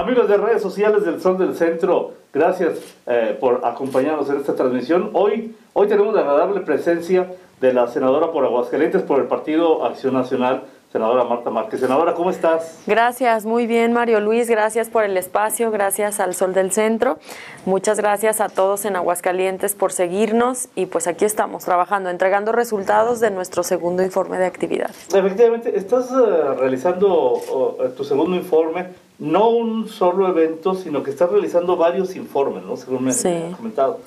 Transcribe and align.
Amigos 0.00 0.28
de 0.30 0.38
redes 0.38 0.62
sociales 0.62 1.04
del 1.04 1.20
Sol 1.20 1.36
del 1.36 1.54
Centro, 1.54 2.14
gracias 2.32 2.78
eh, 3.06 3.36
por 3.38 3.60
acompañarnos 3.66 4.30
en 4.30 4.38
esta 4.38 4.54
transmisión. 4.54 5.10
Hoy, 5.12 5.54
hoy 5.74 5.88
tenemos 5.88 6.14
la 6.14 6.22
agradable 6.22 6.60
presencia 6.60 7.30
de 7.60 7.74
la 7.74 7.86
senadora 7.86 8.32
por 8.32 8.42
Aguascalientes 8.46 9.02
por 9.02 9.20
el 9.20 9.26
Partido 9.26 9.84
Acción 9.84 10.14
Nacional, 10.14 10.62
senadora 10.90 11.24
Marta 11.24 11.50
Márquez. 11.50 11.80
Senadora, 11.80 12.14
¿cómo 12.14 12.30
estás? 12.30 12.80
Gracias, 12.86 13.44
muy 13.44 13.66
bien 13.66 13.92
Mario 13.92 14.20
Luis, 14.20 14.48
gracias 14.48 14.88
por 14.88 15.04
el 15.04 15.18
espacio, 15.18 15.70
gracias 15.70 16.18
al 16.18 16.34
Sol 16.34 16.54
del 16.54 16.72
Centro, 16.72 17.18
muchas 17.66 17.98
gracias 17.98 18.40
a 18.40 18.48
todos 18.48 18.86
en 18.86 18.96
Aguascalientes 18.96 19.74
por 19.74 19.92
seguirnos 19.92 20.68
y 20.76 20.86
pues 20.86 21.08
aquí 21.08 21.26
estamos 21.26 21.66
trabajando, 21.66 22.08
entregando 22.08 22.52
resultados 22.52 23.20
de 23.20 23.30
nuestro 23.30 23.62
segundo 23.64 24.02
informe 24.02 24.38
de 24.38 24.46
actividad. 24.46 24.92
Efectivamente, 25.14 25.76
estás 25.76 26.10
uh, 26.10 26.54
realizando 26.58 27.34
uh, 27.34 27.88
tu 27.94 28.02
segundo 28.02 28.34
informe, 28.34 29.09
no 29.20 29.50
un 29.50 29.88
solo 29.88 30.28
evento, 30.28 30.74
sino 30.74 31.02
que 31.02 31.10
estás 31.10 31.30
realizando 31.30 31.76
varios 31.76 32.16
informes, 32.16 32.64
¿no? 32.64 32.76
Según 32.76 33.04
me 33.04 33.12
Sí. 33.12 33.28
has 33.28 33.56
comentado. 33.56 34.00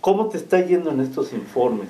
¿Cómo 0.00 0.26
te 0.28 0.36
está 0.36 0.60
yendo 0.60 0.90
en 0.90 1.00
estos 1.00 1.32
informes? 1.32 1.88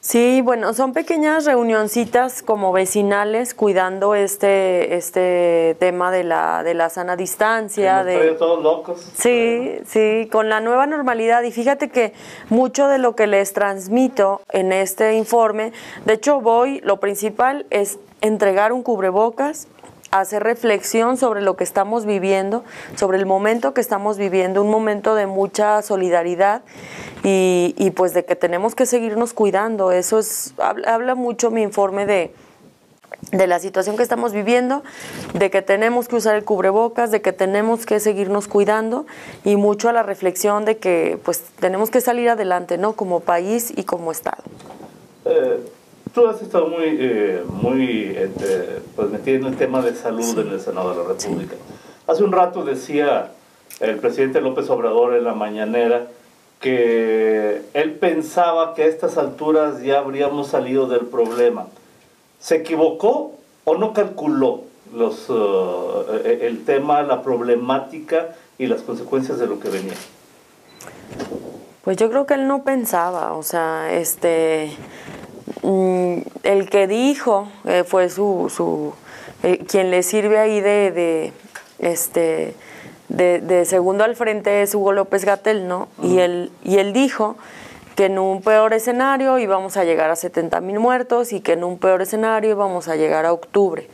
Sí, 0.00 0.40
bueno, 0.42 0.72
son 0.74 0.92
pequeñas 0.92 1.44
reunioncitas 1.44 2.42
como 2.42 2.72
vecinales 2.72 3.52
cuidando 3.52 4.14
este, 4.14 4.94
este 4.94 5.76
tema 5.80 6.12
de 6.12 6.22
la, 6.22 6.62
de 6.62 6.72
la 6.74 6.88
sana 6.88 7.16
distancia, 7.16 7.96
Nos 8.04 8.06
de... 8.06 8.30
todos 8.38 8.62
locos. 8.62 9.06
Sí, 9.16 9.72
sí, 9.86 10.28
con 10.30 10.48
la 10.48 10.60
nueva 10.60 10.86
normalidad. 10.86 11.42
Y 11.42 11.50
fíjate 11.50 11.90
que 11.90 12.14
mucho 12.48 12.86
de 12.86 12.98
lo 12.98 13.16
que 13.16 13.26
les 13.26 13.52
transmito 13.52 14.40
en 14.50 14.72
este 14.72 15.14
informe, 15.16 15.72
de 16.06 16.12
hecho 16.14 16.40
voy, 16.40 16.80
lo 16.84 17.00
principal 17.00 17.66
es 17.70 17.98
entregar 18.20 18.72
un 18.72 18.84
cubrebocas, 18.84 19.66
hacer 20.10 20.42
reflexión 20.42 21.16
sobre 21.16 21.42
lo 21.42 21.56
que 21.56 21.64
estamos 21.64 22.06
viviendo, 22.06 22.64
sobre 22.96 23.18
el 23.18 23.26
momento 23.26 23.74
que 23.74 23.80
estamos 23.80 24.18
viviendo, 24.18 24.62
un 24.62 24.70
momento 24.70 25.14
de 25.14 25.26
mucha 25.26 25.82
solidaridad 25.82 26.62
y, 27.22 27.92
pues 27.96 28.14
de 28.14 28.24
que 28.24 28.36
tenemos 28.36 28.74
que 28.74 28.86
seguirnos 28.86 29.32
cuidando. 29.32 29.92
Eso 29.92 30.18
es, 30.18 30.54
habla, 30.58 30.94
habla 30.94 31.14
mucho 31.14 31.50
mi 31.50 31.62
informe 31.62 32.06
de, 32.06 32.32
de 33.32 33.46
la 33.46 33.58
situación 33.58 33.96
que 33.96 34.02
estamos 34.02 34.32
viviendo, 34.32 34.82
de 35.34 35.50
que 35.50 35.60
tenemos 35.60 36.08
que 36.08 36.16
usar 36.16 36.36
el 36.36 36.44
cubrebocas, 36.44 37.10
de 37.10 37.20
que 37.20 37.32
tenemos 37.32 37.84
que 37.84 38.00
seguirnos 38.00 38.48
cuidando 38.48 39.06
y 39.44 39.56
mucho 39.56 39.88
a 39.88 39.92
la 39.92 40.02
reflexión 40.02 40.64
de 40.64 40.78
que 40.78 41.18
pues 41.24 41.42
tenemos 41.60 41.90
que 41.90 42.00
salir 42.00 42.30
adelante, 42.30 42.78
¿no? 42.78 42.94
Como 42.94 43.20
país 43.20 43.72
y 43.76 43.84
como 43.84 44.12
Estado. 44.12 44.42
Eh, 45.24 45.60
tú 46.18 46.26
has 46.26 46.42
estado 46.42 46.66
muy, 46.66 46.96
eh, 46.98 47.44
muy 47.48 48.12
eh, 48.12 48.82
pues 48.96 49.08
metido 49.08 49.36
en 49.36 49.52
el 49.52 49.56
tema 49.56 49.80
de 49.82 49.94
salud 49.94 50.36
en 50.40 50.48
el 50.48 50.60
Senado 50.60 50.90
de 50.90 50.96
la 50.96 51.08
República. 51.10 51.54
Hace 52.08 52.24
un 52.24 52.32
rato 52.32 52.64
decía 52.64 53.30
el 53.78 53.98
presidente 53.98 54.40
López 54.40 54.68
Obrador 54.68 55.14
en 55.14 55.22
la 55.22 55.34
mañanera 55.34 56.08
que 56.60 57.62
él 57.72 57.92
pensaba 57.92 58.74
que 58.74 58.82
a 58.82 58.86
estas 58.86 59.16
alturas 59.16 59.80
ya 59.80 60.00
habríamos 60.00 60.48
salido 60.48 60.88
del 60.88 61.06
problema. 61.06 61.66
¿Se 62.40 62.56
equivocó 62.56 63.34
o 63.62 63.76
no 63.76 63.92
calculó 63.92 64.62
los, 64.92 65.28
eh, 65.30 66.40
el 66.42 66.64
tema, 66.64 67.02
la 67.02 67.22
problemática 67.22 68.34
y 68.58 68.66
las 68.66 68.82
consecuencias 68.82 69.38
de 69.38 69.46
lo 69.46 69.60
que 69.60 69.68
venía? 69.68 69.94
Pues 71.84 71.96
yo 71.96 72.10
creo 72.10 72.26
que 72.26 72.34
él 72.34 72.48
no 72.48 72.64
pensaba, 72.64 73.34
o 73.34 73.44
sea, 73.44 73.92
este, 73.92 74.72
el 76.42 76.68
que 76.70 76.86
dijo 76.86 77.48
eh, 77.64 77.84
fue 77.86 78.08
su, 78.10 78.52
su 78.54 78.92
eh, 79.42 79.64
quien 79.68 79.90
le 79.90 80.02
sirve 80.02 80.38
ahí 80.38 80.60
de, 80.60 80.90
de 80.90 81.32
este, 81.78 82.54
de, 83.08 83.40
de 83.40 83.64
segundo 83.64 84.04
al 84.04 84.16
frente 84.16 84.62
es 84.62 84.74
Hugo 84.74 84.92
López 84.92 85.24
Gatel, 85.24 85.68
¿no? 85.68 85.88
Y 86.02 86.18
él, 86.18 86.50
y 86.64 86.78
él 86.78 86.92
dijo 86.92 87.36
que 87.96 88.06
en 88.06 88.18
un 88.18 88.42
peor 88.42 88.74
escenario 88.74 89.38
íbamos 89.38 89.76
a 89.76 89.84
llegar 89.84 90.10
a 90.10 90.16
70 90.16 90.60
mil 90.60 90.78
muertos 90.78 91.32
y 91.32 91.40
que 91.40 91.52
en 91.54 91.64
un 91.64 91.78
peor 91.78 92.02
escenario 92.02 92.50
íbamos 92.50 92.88
a 92.88 92.96
llegar 92.96 93.26
a 93.26 93.32
octubre. 93.32 93.88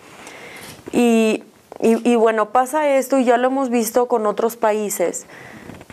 Y, 0.93 1.43
y- 1.81 2.09
y 2.11 2.17
bueno, 2.17 2.51
pasa 2.51 2.97
esto 2.97 3.19
y 3.19 3.25
ya 3.25 3.37
lo 3.37 3.49
hemos 3.49 3.71
visto 3.71 4.07
con 4.07 4.27
otros 4.27 4.57
países, 4.57 5.27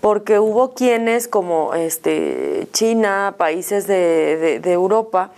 porque 0.02 0.40
hubo 0.40 0.74
quienes 0.74 1.28
como 1.28 1.74
este, 1.74 2.68
China, 2.74 3.36
países 3.38 3.88
de, 3.88 4.38
de- 4.38 4.59
de 4.59 4.72
Europa, 4.74 5.31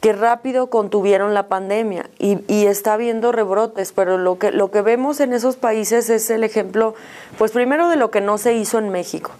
que 0.00 0.12
rápido 0.12 0.68
contuvieron 0.68 1.34
la 1.34 1.48
pandemia 1.48 2.08
y, 2.18 2.38
y 2.46 2.66
está 2.66 2.94
habiendo 2.94 3.32
rebrotes, 3.32 3.92
pero 3.92 4.18
lo 4.18 4.38
que, 4.38 4.52
lo 4.52 4.70
que 4.70 4.82
vemos 4.82 5.20
en 5.20 5.32
esos 5.32 5.56
países 5.56 6.08
es 6.10 6.30
el 6.30 6.44
ejemplo, 6.44 6.94
pues 7.36 7.52
primero 7.52 7.88
de 7.88 7.96
lo 7.96 8.10
que 8.10 8.20
no 8.20 8.38
se 8.38 8.54
hizo 8.54 8.78
en 8.78 8.90
México 8.90 9.32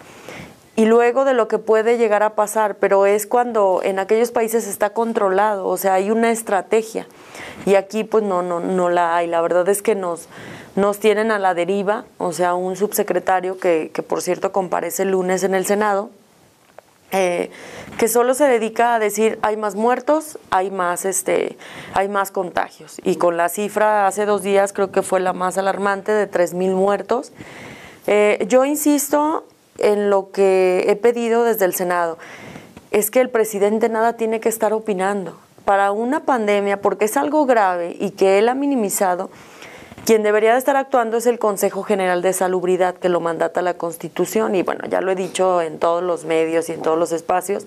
y 0.78 0.84
luego 0.84 1.24
de 1.24 1.34
lo 1.34 1.48
que 1.48 1.58
puede 1.58 1.98
llegar 1.98 2.22
a 2.22 2.36
pasar, 2.36 2.76
pero 2.76 3.04
es 3.04 3.26
cuando 3.26 3.80
en 3.82 3.98
aquellos 3.98 4.30
países 4.30 4.68
está 4.68 4.90
controlado, 4.90 5.66
o 5.66 5.76
sea, 5.76 5.94
hay 5.94 6.12
una 6.12 6.30
estrategia 6.30 7.08
y 7.66 7.74
aquí 7.74 8.04
pues 8.04 8.22
no 8.22 8.42
no 8.42 8.60
no 8.60 8.88
la 8.88 9.16
hay. 9.16 9.26
La 9.26 9.40
verdad 9.40 9.68
es 9.68 9.82
que 9.82 9.96
nos 9.96 10.28
nos 10.76 11.00
tienen 11.00 11.32
a 11.32 11.40
la 11.40 11.54
deriva, 11.54 12.04
o 12.18 12.32
sea, 12.32 12.54
un 12.54 12.76
subsecretario 12.76 13.58
que, 13.58 13.90
que 13.92 14.04
por 14.04 14.22
cierto 14.22 14.52
comparece 14.52 15.02
el 15.02 15.10
lunes 15.10 15.42
en 15.42 15.56
el 15.56 15.66
Senado, 15.66 16.10
eh, 17.10 17.50
que 17.98 18.06
solo 18.06 18.34
se 18.34 18.44
dedica 18.44 18.94
a 18.94 18.98
decir 18.98 19.38
hay 19.42 19.56
más 19.56 19.74
muertos, 19.74 20.38
hay 20.50 20.70
más 20.70 21.04
este, 21.04 21.56
hay 21.94 22.08
más 22.08 22.30
contagios. 22.30 23.00
Y 23.04 23.16
con 23.16 23.36
la 23.36 23.48
cifra 23.48 24.06
hace 24.06 24.26
dos 24.26 24.42
días 24.42 24.72
creo 24.72 24.92
que 24.92 25.02
fue 25.02 25.20
la 25.20 25.32
más 25.32 25.58
alarmante 25.58 26.12
de 26.12 26.30
3.000 26.30 26.74
muertos. 26.74 27.32
Eh, 28.06 28.44
yo 28.48 28.64
insisto 28.64 29.44
en 29.78 30.10
lo 30.10 30.30
que 30.30 30.86
he 30.88 30.96
pedido 30.96 31.44
desde 31.44 31.64
el 31.64 31.74
Senado, 31.74 32.18
es 32.90 33.10
que 33.10 33.20
el 33.20 33.30
presidente 33.30 33.88
nada 33.88 34.14
tiene 34.14 34.40
que 34.40 34.48
estar 34.48 34.72
opinando. 34.72 35.38
Para 35.64 35.92
una 35.92 36.20
pandemia, 36.20 36.80
porque 36.80 37.04
es 37.04 37.16
algo 37.16 37.44
grave 37.46 37.96
y 37.98 38.10
que 38.10 38.38
él 38.38 38.48
ha 38.48 38.54
minimizado, 38.54 39.30
quien 40.08 40.22
debería 40.22 40.52
de 40.52 40.58
estar 40.58 40.74
actuando 40.74 41.18
es 41.18 41.26
el 41.26 41.38
Consejo 41.38 41.82
General 41.82 42.22
de 42.22 42.32
Salubridad, 42.32 42.94
que 42.94 43.10
lo 43.10 43.20
mandata 43.20 43.60
la 43.60 43.74
Constitución, 43.74 44.54
y 44.54 44.62
bueno, 44.62 44.86
ya 44.88 45.02
lo 45.02 45.12
he 45.12 45.14
dicho 45.14 45.60
en 45.60 45.78
todos 45.78 46.02
los 46.02 46.24
medios 46.24 46.70
y 46.70 46.72
en 46.72 46.80
todos 46.80 46.98
los 46.98 47.12
espacios, 47.12 47.66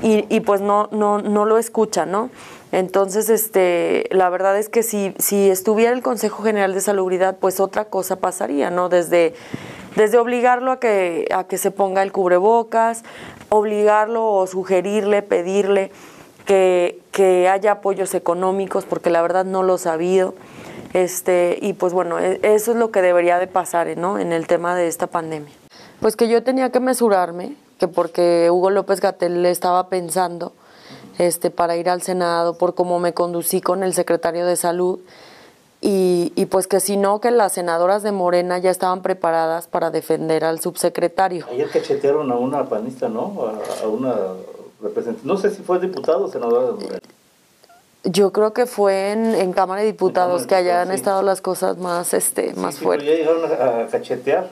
y, 0.00 0.40
pues 0.40 0.62
no, 0.62 0.88
no, 0.92 1.18
no 1.18 1.44
lo 1.44 1.58
escucha, 1.58 2.06
¿no? 2.06 2.30
Entonces, 2.72 3.28
este, 3.28 4.08
la 4.12 4.30
verdad 4.30 4.56
es 4.56 4.70
que 4.70 4.82
si, 4.82 5.12
si 5.18 5.50
estuviera 5.50 5.92
el 5.92 6.00
Consejo 6.00 6.42
General 6.42 6.72
de 6.72 6.80
Salubridad, 6.80 7.36
pues 7.36 7.60
otra 7.60 7.84
cosa 7.84 8.16
pasaría, 8.16 8.70
¿no? 8.70 8.88
Desde, 8.88 9.34
desde 9.94 10.16
obligarlo 10.16 10.72
a 10.72 10.80
que, 10.80 11.28
a 11.34 11.44
que 11.44 11.58
se 11.58 11.70
ponga 11.70 12.02
el 12.02 12.12
cubrebocas, 12.12 13.04
obligarlo 13.50 14.26
o 14.26 14.46
sugerirle, 14.46 15.20
pedirle 15.20 15.90
que, 16.46 16.98
que 17.12 17.46
haya 17.46 17.72
apoyos 17.72 18.14
económicos, 18.14 18.86
porque 18.86 19.10
la 19.10 19.20
verdad 19.20 19.44
no 19.44 19.62
los 19.62 19.86
ha 19.86 19.92
habido. 19.92 20.32
Este, 20.94 21.58
y 21.60 21.74
pues 21.74 21.92
bueno, 21.92 22.18
e- 22.18 22.40
eso 22.42 22.72
es 22.72 22.76
lo 22.78 22.90
que 22.90 23.02
debería 23.02 23.38
de 23.38 23.46
pasar 23.46 23.94
¿no? 23.96 24.18
en 24.18 24.32
el 24.32 24.46
tema 24.46 24.74
de 24.74 24.88
esta 24.88 25.06
pandemia. 25.06 25.52
Pues 26.00 26.16
que 26.16 26.28
yo 26.28 26.42
tenía 26.42 26.70
que 26.70 26.80
mesurarme, 26.80 27.56
que 27.78 27.88
porque 27.88 28.48
Hugo 28.50 28.70
López 28.70 29.00
Gatel 29.00 29.42
le 29.42 29.50
estaba 29.50 29.88
pensando 29.88 30.52
este, 31.18 31.50
para 31.50 31.76
ir 31.76 31.90
al 31.90 32.02
Senado, 32.02 32.56
por 32.56 32.74
cómo 32.74 32.98
me 33.00 33.12
conducí 33.12 33.60
con 33.60 33.82
el 33.82 33.92
secretario 33.94 34.46
de 34.46 34.56
Salud, 34.56 35.00
y, 35.80 36.32
y 36.34 36.46
pues 36.46 36.66
que 36.66 36.80
si 36.80 36.96
no, 36.96 37.20
que 37.20 37.30
las 37.30 37.52
senadoras 37.52 38.02
de 38.02 38.10
Morena 38.10 38.58
ya 38.58 38.70
estaban 38.70 39.00
preparadas 39.02 39.68
para 39.68 39.90
defender 39.90 40.44
al 40.44 40.60
subsecretario. 40.60 41.46
Ayer 41.50 41.68
cachetearon 41.70 42.32
a 42.32 42.36
una 42.36 42.64
panista, 42.68 43.08
¿no? 43.08 43.34
A, 43.46 43.84
a 43.84 43.88
una 43.88 44.14
representante. 44.82 45.26
No 45.26 45.36
sé 45.36 45.50
si 45.50 45.62
fue 45.62 45.78
diputado 45.78 46.24
o 46.24 46.28
senadora 46.28 46.66
de 46.66 46.72
Morena. 46.72 46.98
Yo 48.04 48.32
creo 48.32 48.52
que 48.52 48.66
fue 48.66 49.12
en, 49.12 49.34
en 49.34 49.52
Cámara 49.52 49.80
de 49.80 49.88
Diputados 49.88 50.42
de 50.42 50.48
que 50.48 50.72
han 50.72 50.88
sí. 50.88 50.94
estado 50.94 51.22
las 51.22 51.40
cosas 51.40 51.78
más, 51.78 52.14
este, 52.14 52.54
más 52.54 52.74
Sí, 52.76 52.80
pero 52.80 52.88
fuertes. 52.90 53.08
ya 53.08 53.14
llegaron 53.16 53.44
a 53.84 53.86
cachetear. 53.88 54.50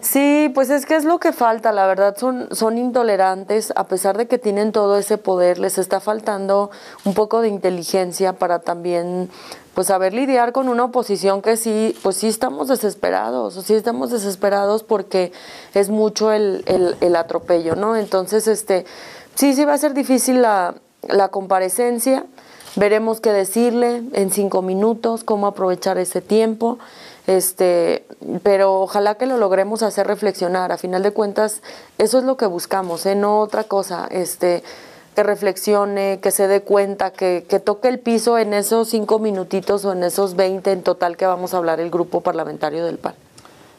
Sí, 0.00 0.50
pues 0.54 0.68
es 0.68 0.84
que 0.84 0.96
es 0.96 1.04
lo 1.04 1.18
que 1.18 1.32
falta, 1.32 1.72
la 1.72 1.86
verdad 1.86 2.14
son, 2.18 2.48
son 2.54 2.76
intolerantes, 2.76 3.72
a 3.74 3.84
pesar 3.86 4.18
de 4.18 4.26
que 4.28 4.36
tienen 4.38 4.70
todo 4.70 4.98
ese 4.98 5.16
poder, 5.16 5.58
les 5.58 5.78
está 5.78 5.98
faltando 5.98 6.70
un 7.06 7.14
poco 7.14 7.40
de 7.40 7.48
inteligencia 7.48 8.34
para 8.34 8.58
también 8.58 9.30
pues 9.72 9.86
saber 9.86 10.12
lidiar 10.12 10.52
con 10.52 10.68
una 10.68 10.84
oposición 10.84 11.40
que 11.40 11.56
sí, 11.56 11.96
pues 12.02 12.16
sí 12.18 12.28
estamos 12.28 12.68
desesperados, 12.68 13.56
o 13.56 13.62
sí 13.62 13.72
estamos 13.72 14.10
desesperados 14.10 14.82
porque 14.82 15.32
es 15.72 15.88
mucho 15.88 16.32
el, 16.32 16.64
el, 16.66 16.96
el 17.00 17.16
atropello, 17.16 17.74
¿no? 17.74 17.96
Entonces, 17.96 18.46
este, 18.46 18.84
sí, 19.36 19.54
sí 19.54 19.64
va 19.64 19.72
a 19.72 19.78
ser 19.78 19.94
difícil 19.94 20.42
la, 20.42 20.74
la 21.08 21.28
comparecencia, 21.28 22.26
veremos 22.76 23.20
qué 23.20 23.32
decirle 23.32 24.02
en 24.12 24.30
cinco 24.30 24.62
minutos, 24.62 25.24
cómo 25.24 25.46
aprovechar 25.46 25.98
ese 25.98 26.20
tiempo. 26.20 26.78
Este, 27.26 28.04
pero 28.42 28.80
ojalá 28.80 29.14
que 29.14 29.26
lo 29.26 29.38
logremos 29.38 29.82
hacer 29.82 30.06
reflexionar. 30.06 30.72
A 30.72 30.76
final 30.76 31.02
de 31.02 31.10
cuentas, 31.12 31.62
eso 31.98 32.18
es 32.18 32.24
lo 32.24 32.36
que 32.36 32.46
buscamos, 32.46 33.06
¿eh? 33.06 33.14
no 33.14 33.40
otra 33.40 33.64
cosa. 33.64 34.06
Este, 34.10 34.62
que 35.14 35.22
reflexione, 35.22 36.18
que 36.20 36.30
se 36.30 36.48
dé 36.48 36.62
cuenta, 36.62 37.12
que, 37.12 37.46
que 37.48 37.60
toque 37.60 37.88
el 37.88 38.00
piso 38.00 38.36
en 38.36 38.52
esos 38.52 38.88
cinco 38.88 39.18
minutitos 39.18 39.84
o 39.84 39.92
en 39.92 40.02
esos 40.02 40.34
20 40.34 40.72
en 40.72 40.82
total 40.82 41.16
que 41.16 41.24
vamos 41.24 41.54
a 41.54 41.58
hablar 41.58 41.78
el 41.80 41.90
grupo 41.90 42.20
parlamentario 42.20 42.84
del 42.84 42.98
PAN. 42.98 43.14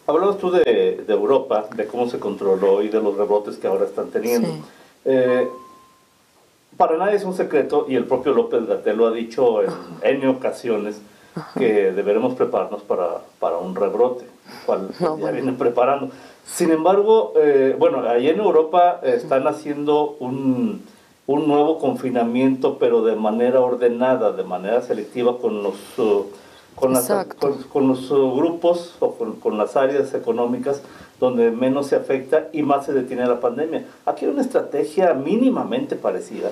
Hablabas 0.08 0.38
tú 0.38 0.52
de, 0.52 1.04
Europa, 1.08 1.68
de 1.76 1.88
cómo 1.88 2.08
se 2.10 2.20
controló 2.20 2.84
y 2.84 2.90
de 2.90 3.02
los 3.02 3.18
rebotes 3.18 3.58
que 3.58 3.68
ahora 3.68 3.86
están 3.86 4.12
teniendo. 4.12 4.50
Eh, 5.04 5.48
para 6.78 6.98
nadie 6.98 7.16
es 7.16 7.24
un 7.24 7.34
secreto, 7.34 7.86
y 7.88 7.96
el 7.96 8.06
propio 8.06 8.34
López 8.34 8.66
Gatel 8.66 8.98
lo 8.98 9.08
ha 9.08 9.12
dicho 9.12 9.62
en 9.62 9.72
N 10.02 10.28
ocasiones, 10.28 11.02
que 11.58 11.92
deberemos 11.92 12.36
prepararnos 12.36 12.82
para, 12.84 13.22
para 13.40 13.58
un 13.58 13.76
rebrote, 13.76 14.26
cual 14.66 14.90
ya 15.00 15.32
vienen 15.32 15.58
preparando. 15.58 16.10
Sin 16.46 16.72
embargo, 16.72 17.34
eh, 17.38 17.76
bueno, 17.78 18.08
ahí 18.08 18.30
en 18.30 18.40
Europa 18.40 19.02
están 19.04 19.48
haciendo 19.48 20.16
un, 20.20 20.84
un, 21.28 21.48
nuevo 21.48 21.80
confinamiento, 21.80 22.78
pero 22.78 23.04
de 23.04 23.16
manera 23.16 23.60
ordenada, 23.60 24.32
de 24.32 24.44
manera 24.44 24.82
selectiva 24.82 25.38
con 25.40 25.64
los... 25.64 25.76
Uh, 25.98 26.26
con, 26.76 26.94
las, 26.94 27.10
con, 27.72 27.88
los 27.88 28.12
uh, 28.12 28.36
grupos 28.36 28.96
o 29.00 29.16
con, 29.16 29.58
las 29.58 29.78
áreas 29.78 30.14
económicas 30.14 30.82
donde 31.20 31.50
menos 31.50 31.88
se 31.88 31.96
afecta 31.96 32.50
y 32.52 32.62
más 32.62 32.86
se 32.86 32.94
detiene 32.94 33.26
la 33.26 33.40
pandemia. 33.40 33.86
Aquí 34.06 34.26
hay 34.26 34.32
una 34.32 34.42
estrategia 34.42 35.14
mínimamente 35.14 35.96
parecida. 35.96 36.50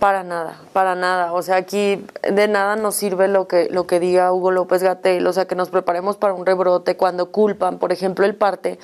Para 0.00 0.24
nada, 0.24 0.60
para 0.72 0.96
nada. 0.96 1.32
O 1.32 1.42
sea, 1.42 1.56
aquí 1.56 2.04
de 2.22 2.48
nada 2.48 2.74
nos 2.74 2.96
sirve 2.96 3.28
lo 3.28 3.46
que, 3.46 3.68
lo 3.70 3.86
que 3.86 4.00
diga 4.00 4.32
Hugo 4.32 4.50
López 4.50 4.82
Gatel, 4.82 5.24
o 5.26 5.32
sea, 5.32 5.46
que 5.46 5.54
nos 5.54 5.70
preparemos 5.70 6.16
para 6.16 6.34
un 6.34 6.44
rebrote 6.44 6.96
cuando 6.96 7.30
culpan, 7.30 7.78
por 7.78 7.92
ejemplo, 7.92 8.26
el 8.26 8.34
parte 8.34 8.80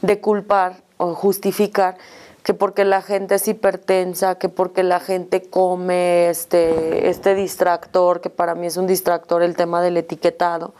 de 0.00 0.20
culpar 0.20 0.76
o 0.96 1.14
justificar 1.14 1.98
que 2.46 2.54
porque 2.54 2.84
la 2.84 3.02
gente 3.02 3.34
es 3.34 3.48
hipertensa, 3.48 4.36
que 4.36 4.48
porque 4.48 4.84
la 4.84 5.00
gente 5.00 5.42
come 5.50 6.30
este, 6.30 7.08
este 7.08 7.34
distractor, 7.34 8.20
que 8.20 8.30
para 8.30 8.54
mí 8.54 8.68
es 8.68 8.76
un 8.76 8.86
distractor 8.86 9.42
el 9.42 9.56
tema 9.56 9.82
del 9.82 9.96
etiquetado, 9.96 10.72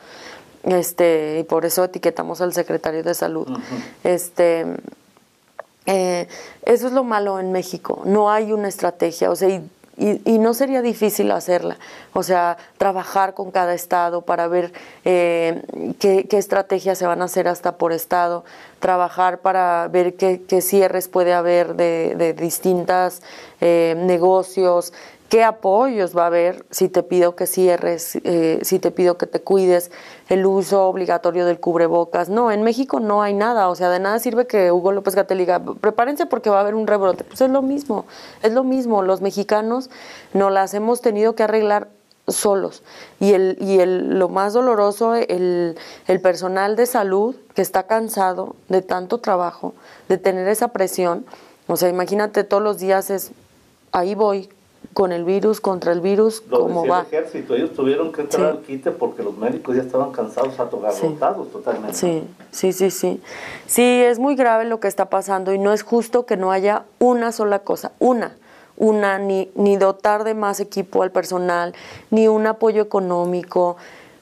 este, 0.63 1.41
y 1.41 1.43
por 1.43 1.65
eso 1.65 1.83
etiquetamos 1.83 2.41
al 2.41 2.53
secretario 2.53 3.03
de 3.03 3.15
salud. 3.15 3.49
Este 4.05 4.65
eh, 5.87 6.29
eso 6.63 6.87
es 6.87 6.93
lo 6.93 7.03
malo 7.03 7.41
en 7.41 7.51
México, 7.51 8.01
no 8.05 8.31
hay 8.31 8.53
una 8.53 8.69
estrategia, 8.69 9.29
o 9.29 9.35
sea, 9.35 9.49
y 9.49 9.69
y, 9.99 10.39
no 10.39 10.53
sería 10.53 10.83
difícil 10.83 11.31
hacerla, 11.31 11.79
o 12.13 12.23
sea, 12.23 12.59
trabajar 12.77 13.33
con 13.33 13.51
cada 13.51 13.73
estado 13.73 14.21
para 14.23 14.47
ver 14.47 14.73
eh, 15.05 15.63
qué, 15.99 16.27
estrategias 16.33 16.99
se 16.99 17.07
van 17.07 17.23
a 17.23 17.25
hacer 17.25 17.49
hasta 17.49 17.79
por 17.79 17.93
estado, 17.93 18.45
trabajar 18.79 19.39
para 19.39 19.89
ver 19.89 20.15
qué, 20.15 20.61
cierres 20.61 21.09
puede 21.09 21.33
haber 21.33 21.77
de, 21.77 22.15
de 22.17 22.35
distintos 22.35 23.23
eh, 23.63 23.95
negocios, 23.97 24.93
qué 25.29 25.43
apoyos 25.45 26.17
va 26.17 26.25
a 26.25 26.27
haber 26.27 26.65
si 26.71 26.89
te 26.89 27.03
pido 27.03 27.35
que 27.35 27.47
cierres, 27.47 28.17
eh, 28.25 28.61
si 28.63 28.79
te 28.79 28.91
pido 28.91 29.19
que 29.19 29.27
te 29.27 29.41
cuides, 29.41 29.91
el 30.29 30.47
uso 30.47 30.87
obligatorio 30.87 31.47
del 31.47 31.61
cubrebocas. 31.61 32.29
No, 32.29 32.51
en 32.53 32.63
México 32.63 33.01
no 33.01 33.23
hay 33.23 33.35
nada, 33.35 33.69
o 33.69 33.75
sea, 33.75 33.91
de 33.91 33.99
nada 33.99 34.19
sirve 34.19 34.47
que 34.47 34.71
Hugo 34.71 34.93
López 34.93 35.15
Gatel 35.15 35.39
diga, 35.39 35.61
prepárense 35.81 36.27
porque 36.27 36.51
va 36.51 36.59
a 36.59 36.61
haber 36.61 36.75
un 36.75 36.87
rebrote. 36.87 37.25
Pues 37.25 37.41
es 37.41 37.51
lo 37.51 37.63
mismo, 37.63 38.07
es 38.43 38.53
lo 38.53 38.65
mismo, 38.65 39.03
los 39.03 39.21
mexicanos 39.21 39.91
no 40.33 40.51
las 40.51 40.75
hemos 40.75 41.01
tenido 41.01 41.35
que 41.35 41.43
arreglar 41.43 41.89
solos. 42.29 42.83
Y, 43.21 43.33
el, 43.33 43.57
y 43.61 43.81
el, 43.81 44.19
lo 44.19 44.29
más 44.29 44.53
doloroso, 44.53 45.15
el, 45.15 45.77
el 46.07 46.21
personal 46.21 46.77
de 46.77 46.87
salud 46.87 47.37
que 47.55 47.63
está 47.63 47.85
cansado 47.85 48.57
de 48.69 48.83
tanto 48.83 49.19
trabajo, 49.19 49.75
de 50.09 50.19
tener 50.19 50.49
esa 50.49 50.69
presión, 50.69 51.25
o 51.69 51.77
sea, 51.77 51.89
imagínate 51.89 52.45
todos 52.45 52.63
los 52.63 52.79
días 52.79 53.11
es, 53.11 53.33
ahí 53.93 54.15
voy, 54.15 54.49
con 54.97 55.13
el 55.13 55.25
virus, 55.25 55.61
contra 55.61 55.93
el 55.93 56.01
virus, 56.01 56.41
como 56.41 56.87
va. 56.87 57.01
El 57.01 57.07
ejército, 57.09 57.55
ellos 57.55 57.75
tuvieron 57.75 58.13
que 58.13 58.23
entrar 58.23 58.47
al 58.47 58.61
quite 58.63 58.93
porque 58.93 59.23
los 59.23 59.37
médicos 59.37 59.77
ya 59.77 59.83
estaban 59.83 60.11
cansados, 60.11 60.59
atogados 60.59 61.53
totalmente. 61.53 61.93
Sí, 61.93 62.27
sí, 62.51 62.73
sí, 62.73 62.91
sí. 62.91 63.21
Sí, 63.67 63.83
es 63.83 64.19
muy 64.19 64.37
grave 64.37 64.65
lo 64.65 64.81
que 64.81 64.89
está 64.89 65.11
pasando 65.11 65.53
y 65.53 65.59
no 65.59 65.75
es 65.75 65.83
justo 65.83 66.25
que 66.25 66.39
no 66.39 66.51
haya 66.51 66.85
una 66.99 67.31
sola 67.31 67.59
cosa, 67.59 67.93
una, 67.99 68.39
una, 68.79 69.19
ni, 69.19 69.51
ni 69.55 69.77
dotar 69.77 70.25
de 70.25 70.33
más 70.33 70.61
equipo 70.61 71.03
al 71.03 71.11
personal, 71.11 71.75
ni 72.11 72.27
un 72.27 72.47
apoyo 72.47 72.81
económico, 72.81 73.77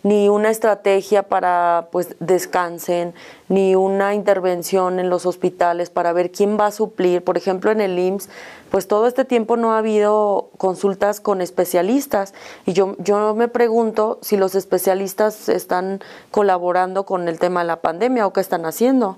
ni 0.05 0.29
una 0.29 0.51
estrategia 0.51 1.25
para 1.25 1.89
pues 1.91 2.15
descansen, 2.21 3.15
ni 3.49 3.75
una 3.75 4.15
intervención 4.15 5.01
en 5.01 5.09
los 5.09 5.25
hospitales 5.25 5.89
para 5.89 6.13
ver 6.13 6.31
quién 6.31 6.61
va 6.61 6.67
a 6.67 6.71
suplir. 6.71 7.25
Por 7.25 7.39
ejemplo, 7.39 7.71
en 7.71 7.81
el 7.81 7.99
IMSS, 7.99 8.29
pues 8.71 8.87
todo 8.87 9.07
este 9.07 9.25
tiempo 9.25 9.57
no 9.57 9.73
ha 9.73 9.79
habido 9.79 10.51
consultas 10.59 11.21
con 11.21 11.41
especialistas 11.41 12.35
y 12.67 12.75
yo, 12.75 12.97
yo 12.99 13.35
me 13.35 13.49
pregunto 13.49 14.19
si 14.21 14.37
los 14.37 14.55
especialistas 14.55 15.49
están 15.49 16.03
colaborando 16.31 17.05
con 17.05 17.27
el 17.27 17.39
tema 17.39 17.61
de 17.61 17.69
la 17.69 17.81
pandemia 17.81 18.27
o 18.27 18.33
qué 18.35 18.43
están 18.43 18.67
haciendo, 18.67 19.17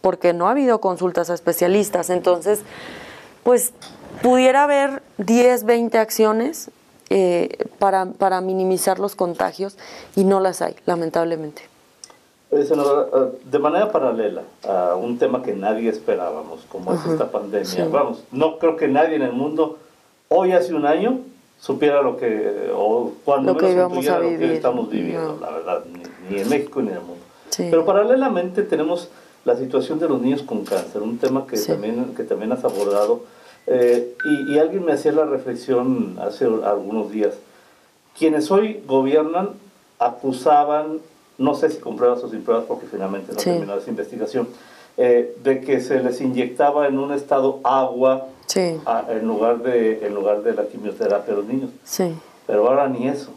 porque 0.00 0.32
no 0.32 0.48
ha 0.48 0.50
habido 0.50 0.80
consultas 0.80 1.30
a 1.30 1.34
especialistas. 1.34 2.10
Entonces, 2.10 2.62
pues 3.44 3.72
pudiera 4.20 4.64
haber 4.64 5.00
10, 5.18 5.62
20 5.62 5.96
acciones 5.98 6.70
eh, 7.10 7.66
para, 7.78 8.06
para 8.06 8.40
minimizar 8.40 8.98
los 8.98 9.14
contagios 9.14 9.76
y 10.16 10.24
no 10.24 10.40
las 10.40 10.62
hay, 10.62 10.74
lamentablemente. 10.86 11.62
Eh, 12.50 12.68
de 13.50 13.58
manera 13.58 13.90
paralela 13.90 14.42
a 14.68 14.94
un 14.94 15.18
tema 15.18 15.42
que 15.42 15.54
nadie 15.54 15.90
esperábamos, 15.90 16.64
como 16.68 16.94
es 16.94 17.04
esta 17.04 17.30
pandemia, 17.30 17.88
vamos, 17.90 18.22
no 18.30 18.58
creo 18.58 18.76
que 18.76 18.86
nadie 18.86 19.16
en 19.16 19.22
el 19.22 19.32
mundo 19.32 19.78
hoy 20.28 20.52
hace 20.52 20.72
un 20.72 20.86
año 20.86 21.18
supiera 21.58 22.02
lo 22.02 22.16
que, 22.16 22.70
o 22.74 23.12
cuando 23.24 23.54
lo 23.54 23.60
menos 23.60 23.90
que 24.04 24.10
lo 24.10 24.38
que 24.38 24.54
estamos 24.54 24.88
viviendo, 24.88 25.38
la 25.40 25.50
verdad, 25.50 25.84
ni, 26.28 26.40
en 26.40 26.48
México 26.48 26.80
ni 26.80 26.90
en 26.90 26.94
el 26.94 27.00
mundo. 27.00 27.24
Pero 27.56 27.84
paralelamente 27.84 28.62
tenemos 28.62 29.08
la 29.44 29.56
situación 29.56 29.98
de 29.98 30.08
los 30.08 30.20
niños 30.20 30.42
con 30.42 30.64
cáncer, 30.64 31.02
un 31.02 31.18
tema 31.18 31.46
que, 31.46 31.58
también, 31.58 32.14
que 32.14 32.24
también 32.24 32.52
has 32.52 32.64
abordado 32.64 33.22
eh, 33.66 34.14
y, 34.24 34.58
alguien 34.58 34.84
me 34.84 34.92
hacía 34.92 35.12
la 35.12 35.24
reflexión 35.24 36.18
hace 36.20 36.44
algunos 36.44 37.10
días. 37.10 37.34
Quienes 38.18 38.50
hoy 38.50 38.82
gobiernan 38.86 39.50
acusaban, 39.98 40.98
no 41.38 41.54
sé 41.54 41.70
si 41.70 41.78
con 41.78 41.96
pruebas 41.96 42.22
o 42.22 42.28
sin 42.28 42.42
pruebas, 42.42 42.66
porque 42.66 42.86
finalmente 42.86 43.32
no 43.32 43.38
terminó 43.38 43.74
esa 43.76 43.90
investigación, 43.90 44.48
eh, 44.96 45.34
de 45.42 45.60
que 45.60 45.80
se 45.80 46.02
les 46.02 46.20
inyectaba 46.20 46.86
en 46.86 46.98
un 46.98 47.12
estado 47.12 47.60
agua 47.64 48.28
en, 48.54 49.26
lugar 49.26 49.58
de, 49.62 50.06
en 50.06 50.14
lugar 50.14 50.42
de 50.42 50.54
la 50.54 50.66
quimioterapia 50.66 51.32
a 51.32 51.36
los 51.38 51.46
niños. 51.46 51.70
Sí. 51.84 52.14
Pero 52.46 52.68
ahora 52.68 52.88
ni 52.88 53.08
eso. 53.08 53.30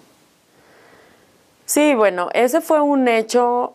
Sí, 1.66 1.96
bueno, 1.96 2.30
ese 2.34 2.62
fue 2.62 2.82
un 2.82 3.08
hecho, 3.08 3.74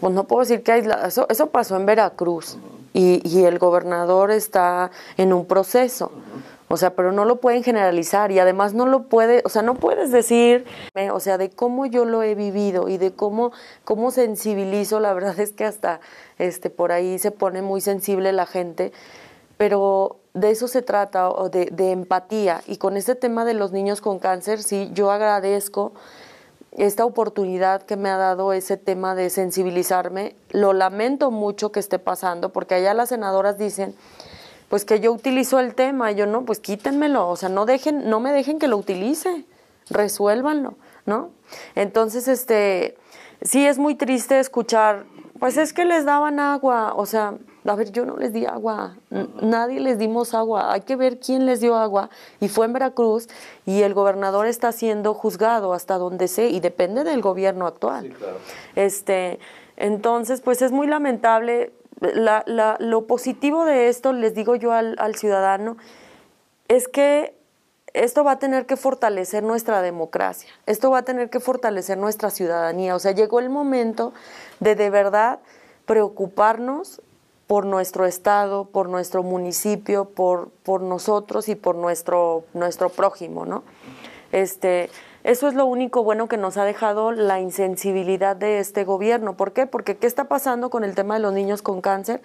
pues 0.00 0.12
no 0.12 0.24
puedo 0.24 0.40
decir 0.40 0.62
que 0.62 0.72
aislado, 0.72 1.06
eso, 1.06 1.26
eso 1.28 1.46
pasó 1.46 1.76
en 1.76 1.86
Veracruz 1.86 2.58
y, 2.92 3.44
el 3.44 3.58
gobernador 3.58 4.30
está 4.30 4.90
en 5.16 5.32
un 5.32 5.46
proceso. 5.46 6.10
O 6.70 6.76
sea, 6.76 6.94
pero 6.94 7.12
no 7.12 7.24
lo 7.24 7.36
pueden 7.36 7.62
generalizar 7.62 8.30
y 8.30 8.38
además 8.38 8.74
no 8.74 8.84
lo 8.84 9.04
puede, 9.04 9.40
o 9.46 9.48
sea, 9.48 9.62
no 9.62 9.74
puedes 9.74 10.10
decir, 10.12 10.66
o 11.12 11.20
sea, 11.20 11.38
de 11.38 11.48
cómo 11.48 11.86
yo 11.86 12.04
lo 12.04 12.22
he 12.22 12.34
vivido 12.34 12.88
y 12.88 12.98
de 12.98 13.10
cómo, 13.10 13.52
cómo 13.84 14.10
sensibilizo, 14.10 15.00
la 15.00 15.14
verdad 15.14 15.38
es 15.40 15.52
que 15.52 15.64
hasta 15.64 16.00
este, 16.38 16.68
por 16.68 16.92
ahí 16.92 17.18
se 17.18 17.30
pone 17.30 17.62
muy 17.62 17.80
sensible 17.80 18.32
la 18.32 18.44
gente, 18.44 18.92
pero 19.56 20.16
de 20.34 20.50
eso 20.50 20.68
se 20.68 20.82
trata, 20.82 21.30
o 21.30 21.48
de, 21.48 21.66
de 21.72 21.90
empatía. 21.90 22.60
Y 22.66 22.76
con 22.76 22.98
este 22.98 23.14
tema 23.14 23.46
de 23.46 23.54
los 23.54 23.72
niños 23.72 24.02
con 24.02 24.18
cáncer, 24.18 24.62
sí, 24.62 24.90
yo 24.92 25.10
agradezco 25.10 25.92
esta 26.72 27.04
oportunidad 27.04 27.82
que 27.82 27.96
me 27.96 28.08
ha 28.10 28.16
dado 28.16 28.52
ese 28.52 28.76
tema 28.76 29.14
de 29.14 29.30
sensibilizarme. 29.30 30.36
Lo 30.50 30.72
lamento 30.72 31.30
mucho 31.30 31.72
que 31.72 31.80
esté 31.80 31.98
pasando, 31.98 32.50
porque 32.50 32.74
allá 32.74 32.94
las 32.94 33.08
senadoras 33.08 33.58
dicen, 33.58 33.94
pues 34.68 34.84
que 34.84 35.00
yo 35.00 35.12
utilizo 35.12 35.58
el 35.60 35.74
tema, 35.74 36.12
y 36.12 36.14
yo 36.14 36.26
no, 36.26 36.44
pues 36.44 36.60
quítenmelo, 36.60 37.28
o 37.28 37.36
sea, 37.36 37.48
no 37.48 37.64
dejen, 37.64 38.08
no 38.08 38.20
me 38.20 38.32
dejen 38.32 38.58
que 38.58 38.68
lo 38.68 38.76
utilice, 38.76 39.44
resuélvanlo, 39.88 40.74
¿no? 41.06 41.30
Entonces, 41.74 42.28
este, 42.28 42.96
sí 43.40 43.66
es 43.66 43.78
muy 43.78 43.94
triste 43.94 44.38
escuchar, 44.38 45.06
pues 45.38 45.56
es 45.56 45.72
que 45.72 45.84
les 45.84 46.04
daban 46.04 46.40
agua, 46.40 46.94
o 46.94 47.06
sea, 47.06 47.34
a 47.64 47.74
ver, 47.74 47.92
yo 47.92 48.04
no 48.04 48.16
les 48.16 48.32
di 48.32 48.46
agua, 48.46 48.96
nadie 49.42 49.80
les 49.80 49.98
dimos 49.98 50.34
agua, 50.34 50.72
hay 50.72 50.80
que 50.82 50.96
ver 50.96 51.18
quién 51.20 51.46
les 51.46 51.60
dio 51.60 51.76
agua 51.76 52.10
y 52.40 52.48
fue 52.48 52.66
en 52.66 52.72
Veracruz 52.72 53.28
y 53.66 53.82
el 53.82 53.94
gobernador 53.94 54.46
está 54.46 54.72
siendo 54.72 55.14
juzgado 55.14 55.72
hasta 55.72 55.98
donde 55.98 56.28
sé 56.28 56.48
y 56.48 56.60
depende 56.60 57.04
del 57.04 57.20
gobierno 57.20 57.66
actual. 57.66 58.14
Este, 58.74 59.38
entonces, 59.76 60.40
pues 60.40 60.62
es 60.62 60.72
muy 60.72 60.86
lamentable. 60.86 61.72
lo 62.00 63.06
positivo 63.06 63.64
de 63.64 63.88
esto, 63.88 64.12
les 64.12 64.34
digo 64.34 64.56
yo 64.56 64.72
al, 64.72 64.96
al 64.98 65.14
ciudadano, 65.14 65.76
es 66.68 66.88
que 66.88 67.37
esto 67.98 68.22
va 68.22 68.32
a 68.32 68.38
tener 68.38 68.66
que 68.66 68.76
fortalecer 68.76 69.42
nuestra 69.42 69.82
democracia, 69.82 70.50
esto 70.66 70.90
va 70.90 70.98
a 70.98 71.02
tener 71.02 71.30
que 71.30 71.40
fortalecer 71.40 71.98
nuestra 71.98 72.30
ciudadanía. 72.30 72.94
O 72.94 72.98
sea, 72.98 73.12
llegó 73.12 73.40
el 73.40 73.50
momento 73.50 74.12
de 74.60 74.74
de 74.74 74.90
verdad 74.90 75.40
preocuparnos 75.84 77.02
por 77.48 77.64
nuestro 77.64 78.04
estado, 78.04 78.66
por 78.66 78.88
nuestro 78.88 79.22
municipio, 79.22 80.10
por, 80.10 80.50
por 80.62 80.82
nosotros 80.82 81.48
y 81.48 81.54
por 81.54 81.74
nuestro, 81.74 82.44
nuestro 82.52 82.90
prójimo, 82.90 83.46
¿no? 83.46 83.64
Este, 84.32 84.90
eso 85.24 85.48
es 85.48 85.54
lo 85.54 85.64
único 85.64 86.04
bueno 86.04 86.28
que 86.28 86.36
nos 86.36 86.56
ha 86.58 86.64
dejado 86.64 87.10
la 87.10 87.40
insensibilidad 87.40 88.36
de 88.36 88.60
este 88.60 88.84
gobierno. 88.84 89.36
¿Por 89.36 89.52
qué? 89.52 89.66
Porque 89.66 89.96
¿qué 89.96 90.06
está 90.06 90.24
pasando 90.24 90.70
con 90.70 90.84
el 90.84 90.94
tema 90.94 91.14
de 91.14 91.20
los 91.20 91.32
niños 91.32 91.62
con 91.62 91.80
cáncer? 91.80 92.20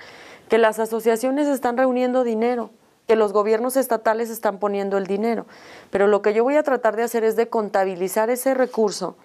Que 0.50 0.58
las 0.58 0.77
asociaciones 0.77 1.48
están 1.48 1.77
reuniendo 1.77 2.24
dinero, 2.24 2.70
que 3.07 3.15
los 3.15 3.33
gobiernos 3.33 3.77
estatales 3.77 4.29
están 4.29 4.60
poniendo 4.60 4.98
el 4.98 5.07
dinero. 5.07 5.45
Pero 5.89 6.07
lo 6.07 6.22
que 6.22 6.33
yo 6.33 6.43
voy 6.43 6.55
a 6.55 6.63
tratar 6.63 6.95
de 6.95 7.03
hacer 7.03 7.24
es 7.24 7.36
de 7.36 7.50
contabilizar 7.50 8.29
ese 8.29 8.53
recurso. 8.53 9.15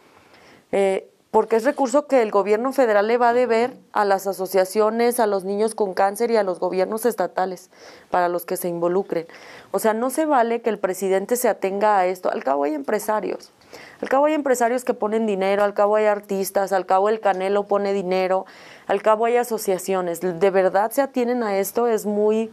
Eh, 0.73 1.09
porque 1.31 1.57
es 1.57 1.65
recurso 1.65 2.07
que 2.07 2.23
el 2.23 2.31
gobierno 2.31 2.73
federal 2.73 3.07
le 3.07 3.19
va 3.19 3.29
a 3.31 3.33
deber 3.35 3.75
a 3.93 4.07
las 4.07 4.27
asociaciones, 4.27 5.21
a 5.21 5.27
los 5.27 5.45
niños 5.45 5.75
con 5.75 5.93
cáncer 5.93 6.31
y 6.31 6.37
a 6.37 6.43
los 6.43 6.59
gobiernos 6.59 7.05
estatales 7.05 7.71
para 8.11 8.29
los 8.29 8.47
que 8.47 8.57
se 8.57 8.69
involucren. 8.69 9.27
O 9.71 9.79
sea, 9.79 9.93
no 9.93 10.09
se 10.09 10.25
vale 10.25 10.63
que 10.63 10.71
el 10.71 10.79
presidente 10.79 11.37
se 11.37 11.49
atenga 11.49 11.99
a 11.99 12.07
esto. 12.07 12.31
Al 12.31 12.43
cabo 12.45 12.65
hay 12.65 12.75
empresarios. 12.75 13.53
Al 14.01 14.09
cabo 14.09 14.25
hay 14.25 14.35
empresarios 14.35 14.85
que 14.85 14.95
ponen 14.95 15.27
dinero, 15.27 15.65
al 15.65 15.75
cabo 15.75 15.97
hay 15.97 16.07
artistas, 16.07 16.73
al 16.73 16.87
cabo 16.87 17.11
el 17.11 17.21
Canelo 17.21 17.65
pone 17.65 17.93
dinero, 17.93 18.47
al 18.87 19.03
cabo 19.03 19.27
hay 19.27 19.37
asociaciones. 19.37 20.21
De 20.21 20.51
verdad 20.51 20.93
se 20.93 21.03
atienen 21.03 21.43
a 21.43 21.59
esto, 21.59 21.89
es 21.89 22.07
muy 22.07 22.51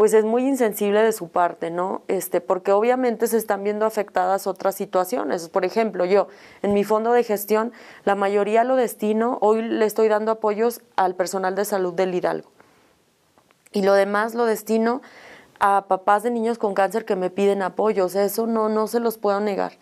pues 0.00 0.14
es 0.14 0.24
muy 0.24 0.48
insensible 0.48 1.02
de 1.02 1.12
su 1.12 1.28
parte, 1.28 1.70
¿no? 1.70 2.00
Este, 2.08 2.40
porque 2.40 2.72
obviamente 2.72 3.26
se 3.26 3.36
están 3.36 3.62
viendo 3.62 3.84
afectadas 3.84 4.46
otras 4.46 4.74
situaciones. 4.74 5.50
Por 5.50 5.66
ejemplo, 5.66 6.06
yo 6.06 6.28
en 6.62 6.72
mi 6.72 6.84
fondo 6.84 7.12
de 7.12 7.22
gestión, 7.22 7.70
la 8.06 8.14
mayoría 8.14 8.64
lo 8.64 8.76
destino, 8.76 9.36
hoy 9.42 9.60
le 9.60 9.84
estoy 9.84 10.08
dando 10.08 10.32
apoyos 10.32 10.80
al 10.96 11.16
personal 11.16 11.54
de 11.54 11.66
salud 11.66 11.92
del 11.92 12.14
Hidalgo. 12.14 12.50
Y 13.72 13.82
lo 13.82 13.92
demás 13.92 14.34
lo 14.34 14.46
destino 14.46 15.02
a 15.58 15.84
papás 15.86 16.22
de 16.22 16.30
niños 16.30 16.56
con 16.56 16.72
cáncer 16.72 17.04
que 17.04 17.14
me 17.14 17.28
piden 17.28 17.60
apoyos, 17.60 18.14
eso 18.14 18.46
no, 18.46 18.70
no 18.70 18.86
se 18.86 19.00
los 19.00 19.18
puedo 19.18 19.38
negar 19.40 19.72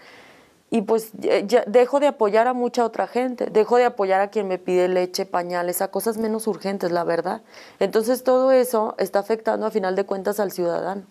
y 0.70 0.82
pues 0.82 1.12
ya 1.46 1.64
dejo 1.66 1.98
de 1.98 2.08
apoyar 2.08 2.46
a 2.46 2.52
mucha 2.52 2.84
otra 2.84 3.06
gente, 3.06 3.46
dejo 3.46 3.78
de 3.78 3.84
apoyar 3.84 4.20
a 4.20 4.28
quien 4.28 4.48
me 4.48 4.58
pide 4.58 4.88
leche, 4.88 5.24
pañales, 5.24 5.80
a 5.80 5.90
cosas 5.90 6.18
menos 6.18 6.46
urgentes, 6.46 6.92
la 6.92 7.04
verdad. 7.04 7.42
Entonces 7.80 8.22
todo 8.22 8.52
eso 8.52 8.94
está 8.98 9.18
afectando 9.18 9.66
a 9.66 9.70
final 9.70 9.96
de 9.96 10.04
cuentas 10.04 10.40
al 10.40 10.52
ciudadano. 10.52 11.02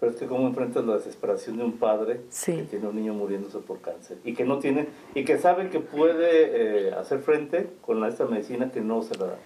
Pero 0.00 0.12
es 0.12 0.18
que 0.18 0.26
cómo 0.26 0.46
enfrentas 0.46 0.84
la 0.84 0.96
desesperación 0.96 1.56
de 1.56 1.64
un 1.64 1.72
padre 1.78 2.20
que 2.44 2.62
tiene 2.64 2.88
un 2.88 2.96
niño 2.96 3.14
muriéndose 3.14 3.58
por 3.58 3.80
cáncer 3.80 4.18
y 4.24 4.34
que 4.34 4.44
no 4.44 4.58
tiene 4.58 4.88
y 5.14 5.24
que 5.24 5.38
sabe 5.38 5.70
que 5.70 5.80
puede 5.80 6.88
eh, 6.88 6.94
hacer 6.94 7.20
frente 7.20 7.70
con 7.80 8.04
esta 8.04 8.26
medicina 8.26 8.70
que 8.70 8.80
no 8.80 9.02
se 9.02 9.16
la 9.16 9.26
da. 9.26 9.36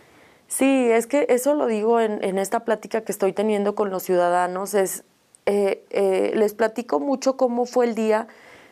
Sí, 0.48 0.90
es 0.90 1.06
que 1.06 1.26
eso 1.28 1.54
lo 1.54 1.66
digo 1.66 2.00
en, 2.00 2.22
en 2.24 2.38
esta 2.38 2.64
plática 2.64 3.02
que 3.02 3.12
estoy 3.12 3.32
teniendo 3.32 3.76
con 3.76 3.90
los 3.90 4.02
ciudadanos. 4.02 4.74
Es 4.74 5.04
eh, 5.46 5.84
eh, 5.90 6.32
les 6.34 6.54
platico 6.54 7.00
mucho 7.00 7.36
cómo 7.36 7.64
fue 7.64 7.86
el 7.86 7.94
día 7.94 8.28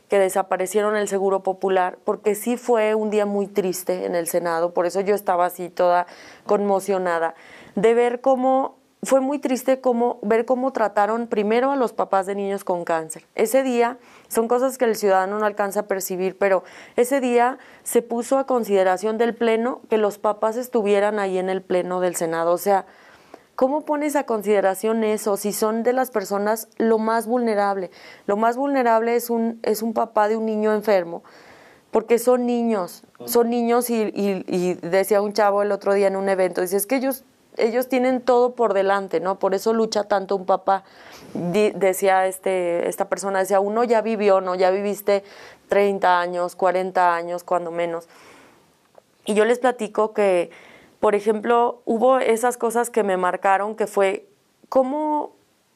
que 0.09 0.19
desaparecieron 0.19 0.97
el 0.97 1.09
Seguro 1.09 1.43
Popular, 1.43 1.99
porque 2.05 2.35
sí 2.35 2.57
fue 2.57 2.95
un 2.95 3.11
día 3.11 3.27
muy 3.27 3.47
triste 3.47 4.07
en 4.07 4.15
el 4.15 4.27
Senado, 4.27 4.73
por 4.73 4.87
eso 4.87 5.01
yo 5.01 5.15
estaba 5.15 5.47
así 5.47 5.69
toda 5.69 6.07
conmocionada, 6.47 7.35
de 7.75 7.95
ver 7.95 8.21
cómo 8.21 8.79
fue 9.03 9.21
muy 9.21 9.39
triste 9.39 9.81
cómo, 9.81 10.19
ver 10.23 10.45
cómo 10.45 10.73
trataron 10.73 11.29
primero 11.29 11.71
a 11.71 11.77
los 11.77 11.93
papás 11.93 12.27
de 12.27 12.35
niños 12.35 12.65
con 12.65 12.85
cáncer. 12.85 13.25
Ese 13.35 13.63
día, 13.63 13.99
son 14.29 14.49
cosas 14.49 14.77
que 14.77 14.87
el 14.87 14.97
ciudadano 14.97 15.39
no 15.39 15.47
alcanza 15.47 15.81
a 15.81 15.83
percibir, 15.85 16.37
pero 16.37 16.65
ese 16.97 17.21
día 17.21 17.59
se 17.85 18.03
puso 18.03 18.39
a 18.39 18.47
consideración 18.47 19.17
del 19.17 19.35
Pleno 19.35 19.83
que 19.89 19.99
los 19.99 20.19
papás 20.19 20.57
estuvieran 20.57 21.19
ahí 21.19 21.39
en 21.39 21.49
el 21.49 21.63
Pleno 21.63 22.01
del 22.01 22.17
Senado. 22.17 22.53
O 22.53 22.59
sea, 22.59 22.87
¿Cómo 23.59 23.81
pones 23.81 24.15
a 24.15 24.23
consideración 24.23 25.03
eso 25.03 25.37
si 25.37 25.53
son 25.53 25.83
de 25.83 25.93
las 25.93 26.13
personas 26.13 26.69
lo 26.77 26.99
más 26.99 27.27
vulnerable? 27.27 27.91
Lo 28.27 28.37
más 28.37 28.57
vulnerable 28.57 29.17
es 29.17 29.31
un, 29.31 29.59
es 29.65 29.83
un 29.83 29.95
papá 29.95 30.29
de 30.29 30.37
un 30.37 30.47
niño 30.47 30.73
enfermo, 30.73 31.25
porque 31.91 32.21
son 32.21 32.47
niños, 32.47 33.03
son 33.25 33.51
niños 33.51 33.91
y, 33.91 34.13
y, 34.15 34.75
decía 34.75 35.21
un 35.21 35.33
chavo 35.33 35.63
el 35.63 35.73
otro 35.73 35.93
día 35.93 36.07
en 36.07 36.15
un 36.15 36.29
evento, 36.29 36.61
dice, 36.61 36.77
es 36.77 36.87
que 36.87 36.95
ellos, 36.95 37.25
ellos 37.57 37.89
tienen 37.89 38.21
todo 38.21 38.55
por 38.55 38.75
delante, 38.75 39.19
¿no? 39.19 39.41
Por 39.41 39.57
eso 39.57 39.73
lucha 39.73 40.05
tanto 40.05 40.37
un 40.37 40.47
papá. 40.47 40.85
decía 41.35 42.29
este, 42.29 42.89
esta 42.89 43.09
persona, 43.09 43.41
decía, 43.41 43.59
uno 43.59 43.83
ya 43.83 44.03
vivió, 44.03 44.41
¿no? 44.41 44.55
Ya 44.55 44.71
viviste 44.71 45.25
30 45.67 46.21
años, 46.21 46.55
40 46.55 47.13
años, 47.13 47.43
cuando 47.43 47.73
menos. 47.73 48.09
Y 49.25 49.35
yo 49.35 49.45
les 49.45 49.59
platico 49.59 50.15
que 50.15 50.53
por 51.01 51.15
ejemplo, 51.15 51.83
hubo 51.85 52.19
esas 52.19 52.57
cosas 52.57 52.91
que 52.91 53.03
me 53.03 53.17
marcaron, 53.17 53.77
que 53.77 53.87
fue 53.87 54.29
cómo, 54.69 55.33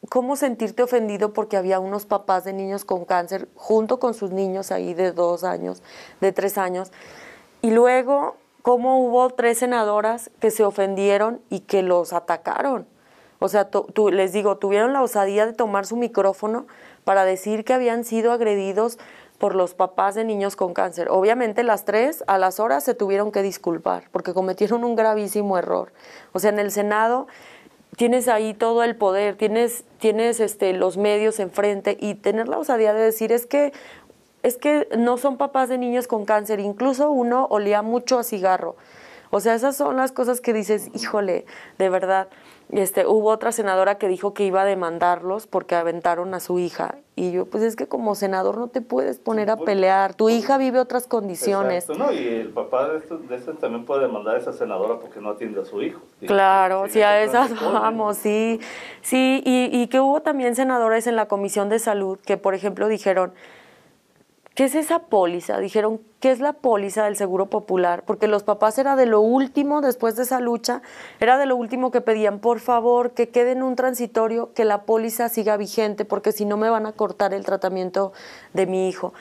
cómo 0.08 0.36
sentirte 0.36 0.82
ofendido 0.82 1.32
porque 1.32 1.56
había 1.56 1.78
unos 1.78 2.06
papás 2.06 2.44
de 2.44 2.52
niños 2.52 2.84
con 2.84 3.04
cáncer 3.04 3.48
junto 3.54 4.00
con 4.00 4.14
sus 4.14 4.30
niños 4.30 4.72
ahí 4.72 4.94
de 4.94 5.12
dos 5.12 5.44
años, 5.44 5.82
de 6.20 6.32
tres 6.32 6.58
años. 6.58 6.90
Y 7.60 7.70
luego, 7.70 8.36
cómo 8.62 9.00
hubo 9.04 9.30
tres 9.30 9.58
senadoras 9.58 10.30
que 10.40 10.50
se 10.50 10.64
ofendieron 10.64 11.40
y 11.50 11.60
que 11.60 11.82
los 11.82 12.12
atacaron. 12.12 12.86
O 13.38 13.48
sea, 13.48 13.68
les 14.12 14.32
digo, 14.32 14.58
tuvieron 14.58 14.92
la 14.92 15.02
osadía 15.02 15.46
de 15.46 15.52
tomar 15.52 15.84
su 15.84 15.96
micrófono 15.96 16.66
para 17.04 17.24
decir 17.24 17.64
que 17.64 17.74
habían 17.74 18.04
sido 18.04 18.30
agredidos 18.30 18.98
por 19.42 19.56
los 19.56 19.74
papás 19.74 20.14
de 20.14 20.22
niños 20.22 20.54
con 20.54 20.72
cáncer. 20.72 21.08
Obviamente 21.10 21.64
las 21.64 21.84
tres 21.84 22.22
a 22.28 22.38
las 22.38 22.60
horas 22.60 22.84
se 22.84 22.94
tuvieron 22.94 23.32
que 23.32 23.42
disculpar 23.42 24.04
porque 24.12 24.34
cometieron 24.34 24.84
un 24.84 24.94
gravísimo 24.94 25.58
error. 25.58 25.92
O 26.32 26.38
sea, 26.38 26.50
en 26.50 26.60
el 26.60 26.70
Senado 26.70 27.26
tienes 27.96 28.28
ahí 28.28 28.54
todo 28.54 28.84
el 28.84 28.94
poder, 28.94 29.34
tienes, 29.34 29.82
tienes 29.98 30.38
este, 30.38 30.72
los 30.74 30.96
medios 30.96 31.40
enfrente 31.40 31.96
y 32.00 32.14
tener 32.14 32.46
la 32.46 32.56
osadía 32.56 32.94
de 32.94 33.00
decir 33.02 33.32
es 33.32 33.46
que 33.46 33.72
es 34.44 34.58
que 34.58 34.86
no 34.96 35.18
son 35.18 35.38
papás 35.38 35.68
de 35.68 35.76
niños 35.76 36.06
con 36.06 36.24
cáncer, 36.24 36.60
incluso 36.60 37.10
uno 37.10 37.48
olía 37.50 37.82
mucho 37.82 38.20
a 38.20 38.22
cigarro. 38.22 38.76
O 39.30 39.40
sea, 39.40 39.56
esas 39.56 39.74
son 39.76 39.96
las 39.96 40.12
cosas 40.12 40.40
que 40.40 40.52
dices, 40.52 40.88
híjole, 40.94 41.46
de 41.78 41.88
verdad. 41.88 42.28
Este, 42.72 43.06
hubo 43.06 43.28
otra 43.28 43.52
senadora 43.52 43.98
que 43.98 44.08
dijo 44.08 44.32
que 44.32 44.44
iba 44.44 44.62
a 44.62 44.64
demandarlos 44.64 45.46
porque 45.46 45.74
aventaron 45.74 46.32
a 46.32 46.40
su 46.40 46.58
hija. 46.58 46.96
Y 47.14 47.30
yo, 47.30 47.44
pues 47.44 47.62
es 47.62 47.76
que 47.76 47.86
como 47.86 48.14
senador 48.14 48.56
no 48.56 48.68
te 48.68 48.80
puedes 48.80 49.18
poner 49.18 49.50
a 49.50 49.58
pelear. 49.58 50.14
Tu 50.14 50.30
hija 50.30 50.56
vive 50.56 50.80
otras 50.80 51.06
condiciones. 51.06 51.84
Exacto, 51.84 52.02
¿no? 52.02 52.12
Y 52.12 52.26
el 52.26 52.48
papá 52.48 52.88
de 52.88 52.98
este, 52.98 53.18
de 53.18 53.38
también 53.60 53.84
puede 53.84 54.06
demandar 54.06 54.36
a 54.36 54.38
esa 54.38 54.54
senadora 54.54 54.98
porque 55.00 55.20
no 55.20 55.28
atiende 55.28 55.60
a 55.60 55.66
su 55.66 55.82
hijo. 55.82 56.00
Claro, 56.26 56.86
sí, 56.88 57.02
a 57.02 57.22
esas 57.22 57.52
vamos, 57.60 58.16
sí. 58.16 58.58
Sí, 59.02 59.42
y, 59.44 59.68
y 59.70 59.88
que 59.88 60.00
hubo 60.00 60.22
también 60.22 60.56
senadores 60.56 61.06
en 61.06 61.14
la 61.14 61.28
Comisión 61.28 61.68
de 61.68 61.78
Salud 61.78 62.18
que, 62.24 62.38
por 62.38 62.54
ejemplo, 62.54 62.88
dijeron, 62.88 63.34
¿qué 64.54 64.64
es 64.64 64.74
esa 64.74 65.00
póliza? 65.00 65.58
Dijeron, 65.58 66.00
¿qué 66.20 66.30
es 66.30 66.40
la 66.40 66.52
póliza 66.52 67.04
del 67.04 67.16
Seguro 67.16 67.46
Popular? 67.46 68.04
Porque 68.04 68.28
los 68.28 68.42
papás 68.42 68.78
era 68.78 68.96
de 68.96 69.06
lo 69.06 69.20
último, 69.20 69.80
después 69.80 70.16
de 70.16 70.24
esa 70.24 70.40
lucha, 70.40 70.82
era 71.20 71.38
de 71.38 71.46
lo 71.46 71.56
último 71.56 71.90
que 71.90 72.00
pedían, 72.00 72.38
por 72.38 72.60
favor, 72.60 73.12
que 73.12 73.28
quede 73.28 73.52
en 73.52 73.62
un 73.62 73.76
transitorio, 73.76 74.52
que 74.52 74.64
la 74.64 74.82
póliza 74.82 75.28
siga 75.28 75.56
vigente, 75.56 76.04
porque 76.04 76.32
si 76.32 76.44
no 76.44 76.56
me 76.56 76.70
van 76.70 76.86
a 76.86 76.92
cortar 76.92 77.34
el 77.34 77.44
tratamiento 77.44 78.12
de 78.52 78.66
mi 78.66 78.88
hijo. 78.88 79.14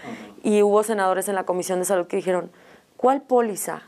Y 0.44 0.62
hubo 0.62 0.84
senadores 0.84 1.28
en 1.30 1.36
la 1.36 1.46
Comisión 1.46 1.80
de 1.80 1.86
Salud 1.86 2.08
que 2.08 2.18
dijeron, 2.18 2.52
¿cuál 2.98 3.22
póliza? 3.22 3.84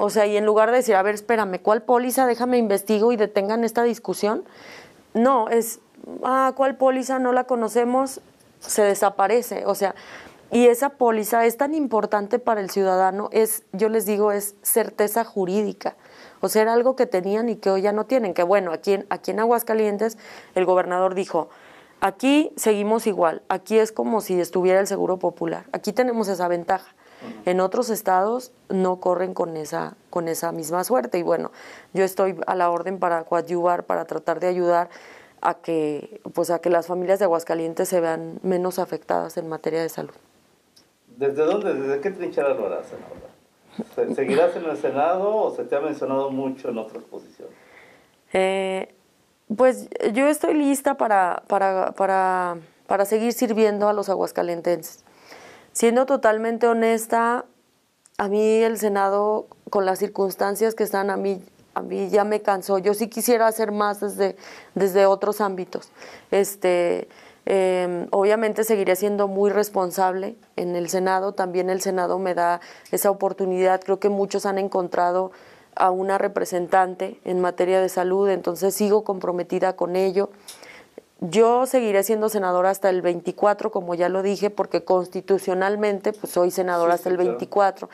O 0.00 0.10
sea, 0.10 0.26
y 0.26 0.36
en 0.36 0.46
lugar 0.46 0.70
de 0.70 0.76
decir, 0.76 0.94
a 0.94 1.02
ver, 1.02 1.16
espérame, 1.16 1.58
¿cuál 1.60 1.82
póliza? 1.82 2.26
Déjame 2.26 2.56
investigo 2.56 3.10
y 3.10 3.16
detengan 3.16 3.64
esta 3.64 3.82
discusión. 3.82 4.44
No, 5.12 5.48
es, 5.48 5.80
ah, 6.22 6.52
¿cuál 6.54 6.76
póliza? 6.76 7.18
No 7.18 7.32
la 7.32 7.44
conocemos, 7.44 8.20
se 8.60 8.82
desaparece. 8.82 9.66
O 9.66 9.74
sea, 9.74 9.96
y 10.50 10.66
esa 10.66 10.90
póliza 10.90 11.44
es 11.44 11.56
tan 11.56 11.74
importante 11.74 12.38
para 12.38 12.60
el 12.60 12.70
ciudadano, 12.70 13.28
es, 13.32 13.64
yo 13.72 13.88
les 13.88 14.06
digo, 14.06 14.32
es 14.32 14.54
certeza 14.62 15.24
jurídica. 15.24 15.96
O 16.40 16.48
sea, 16.48 16.62
era 16.62 16.72
algo 16.72 16.96
que 16.96 17.06
tenían 17.06 17.48
y 17.48 17.56
que 17.56 17.70
hoy 17.70 17.82
ya 17.82 17.92
no 17.92 18.06
tienen. 18.06 18.32
Que 18.32 18.42
bueno, 18.42 18.72
aquí 18.72 18.94
en, 18.94 19.06
aquí 19.10 19.32
en 19.32 19.40
Aguascalientes 19.40 20.16
el 20.54 20.64
gobernador 20.64 21.14
dijo, 21.14 21.48
aquí 22.00 22.52
seguimos 22.56 23.06
igual, 23.06 23.42
aquí 23.48 23.78
es 23.78 23.92
como 23.92 24.20
si 24.20 24.40
estuviera 24.40 24.80
el 24.80 24.86
Seguro 24.86 25.18
Popular, 25.18 25.66
aquí 25.72 25.92
tenemos 25.92 26.28
esa 26.28 26.48
ventaja. 26.48 26.94
En 27.46 27.60
otros 27.60 27.90
estados 27.90 28.52
no 28.68 29.00
corren 29.00 29.34
con 29.34 29.56
esa, 29.56 29.96
con 30.08 30.28
esa 30.28 30.52
misma 30.52 30.84
suerte. 30.84 31.18
Y 31.18 31.24
bueno, 31.24 31.50
yo 31.92 32.04
estoy 32.04 32.38
a 32.46 32.54
la 32.54 32.70
orden 32.70 33.00
para 33.00 33.24
coadyuvar, 33.24 33.86
para 33.86 34.04
tratar 34.04 34.38
de 34.38 34.46
ayudar 34.46 34.88
a 35.40 35.54
que, 35.54 36.20
pues 36.32 36.50
a 36.50 36.60
que 36.60 36.70
las 36.70 36.86
familias 36.86 37.18
de 37.18 37.24
Aguascalientes 37.24 37.88
se 37.88 38.00
vean 38.00 38.38
menos 38.42 38.78
afectadas 38.78 39.36
en 39.36 39.48
materia 39.48 39.82
de 39.82 39.88
salud. 39.88 40.14
¿Desde 41.18 41.44
dónde, 41.44 41.74
desde 41.74 42.00
qué 42.00 42.12
trinchera 42.12 42.54
lo 42.54 42.66
harás, 42.66 42.86
senadora? 42.86 44.14
¿Seguirás 44.14 44.54
en 44.54 44.66
el 44.66 44.76
Senado 44.76 45.34
o 45.34 45.54
se 45.54 45.64
te 45.64 45.74
ha 45.74 45.80
mencionado 45.80 46.30
mucho 46.30 46.68
en 46.68 46.78
otras 46.78 47.02
posiciones? 47.02 47.54
Eh, 48.32 48.94
pues 49.56 49.88
yo 50.12 50.28
estoy 50.28 50.54
lista 50.54 50.96
para, 50.96 51.42
para, 51.48 51.90
para, 51.92 52.58
para 52.86 53.04
seguir 53.04 53.32
sirviendo 53.32 53.88
a 53.88 53.92
los 53.92 54.08
aguascalentenses. 54.08 55.04
Siendo 55.72 56.06
totalmente 56.06 56.68
honesta, 56.68 57.46
a 58.16 58.28
mí 58.28 58.62
el 58.62 58.78
Senado, 58.78 59.48
con 59.70 59.86
las 59.86 59.98
circunstancias 59.98 60.76
que 60.76 60.84
están, 60.84 61.10
a 61.10 61.16
mí, 61.16 61.42
a 61.74 61.82
mí 61.82 62.10
ya 62.10 62.22
me 62.22 62.42
cansó. 62.42 62.78
Yo 62.78 62.94
sí 62.94 63.08
quisiera 63.08 63.48
hacer 63.48 63.72
más 63.72 63.98
desde, 63.98 64.36
desde 64.76 65.06
otros 65.06 65.40
ámbitos. 65.40 65.90
Este, 66.30 67.08
Eh, 67.50 68.06
obviamente 68.10 68.62
seguiré 68.62 68.94
siendo 68.94 69.26
muy 69.26 69.48
responsable 69.48 70.36
en 70.56 70.76
el 70.76 70.90
Senado, 70.90 71.32
también 71.32 71.70
el 71.70 71.80
Senado 71.80 72.18
me 72.18 72.34
da 72.34 72.60
esa 72.92 73.10
oportunidad, 73.10 73.80
creo 73.80 73.98
que 73.98 74.10
muchos 74.10 74.44
han 74.44 74.58
encontrado 74.58 75.32
a 75.74 75.90
una 75.90 76.18
representante 76.18 77.18
en 77.24 77.40
materia 77.40 77.80
de 77.80 77.88
salud, 77.88 78.28
entonces 78.28 78.74
sigo 78.74 79.02
comprometida 79.02 79.76
con 79.76 79.96
ello. 79.96 80.28
Yo 81.20 81.66
seguiré 81.66 82.04
siendo 82.04 82.28
senadora 82.28 82.70
hasta 82.70 82.90
el 82.90 83.02
24, 83.02 83.72
como 83.72 83.96
ya 83.96 84.08
lo 84.08 84.22
dije, 84.22 84.50
porque 84.50 84.84
constitucionalmente 84.84 86.12
pues 86.12 86.32
soy 86.32 86.52
senadora 86.52 86.94
hasta 86.94 87.08
el 87.08 87.16
24 87.16 87.88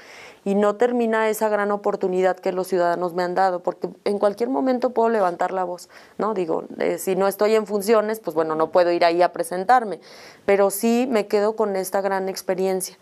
y 0.45 0.55
no 0.55 0.77
termina 0.77 1.31
esa 1.31 1.49
gran 1.49 1.71
oportunidad 1.71 2.37
que 2.37 2.53
los 2.53 2.69
ciudadanos 2.69 3.15
me 3.15 3.23
han 3.23 3.35
dado, 3.35 3.61
porque 3.61 3.89
en 4.05 4.19
cualquier 4.19 4.51
momento 4.51 4.91
puedo 4.91 5.09
levantar 5.09 5.53
la 5.53 5.65
voz, 5.65 5.89
¿no? 6.19 6.35
Digo, 6.35 6.65
eh, 6.79 6.99
si 6.99 7.17
no 7.17 7.27
estoy 7.27 7.55
en 7.55 7.67
funciones, 7.67 8.21
pues 8.21 8.35
bueno, 8.35 8.57
no 8.57 8.71
puedo 8.71 8.93
ir 8.93 9.07
ahí 9.07 9.23
a 9.23 9.33
presentarme, 9.33 10.01
pero 10.45 10.71
sí 10.71 11.07
me 11.09 11.27
quedo 11.27 11.57
con 11.57 11.77
esta 11.77 12.03
gran 12.03 12.29
experiencia. 12.29 12.99